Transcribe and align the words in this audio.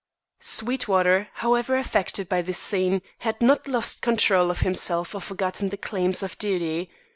_Sweetwater, 0.43 1.27
however 1.33 1.77
affected 1.77 2.27
by 2.27 2.41
this 2.41 2.57
scene, 2.57 3.03
had 3.19 3.39
not 3.39 3.67
lost 3.67 4.01
control 4.01 4.49
of 4.49 4.61
himself 4.61 5.13
or 5.13 5.21
forgotten 5.21 5.69
the 5.69 5.77
claims 5.77 6.23
of 6.23 6.39
duty. 6.39 6.89